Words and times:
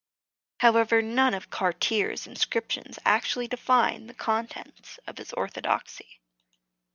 However, 0.61 1.03
none 1.03 1.35
of 1.35 1.51
Kartir's 1.51 2.25
inscriptions 2.25 2.97
actually 3.05 3.47
define 3.47 4.07
the 4.07 4.15
contents 4.15 4.99
of 5.05 5.19
his 5.19 5.31
orthodoxy. 5.33 6.19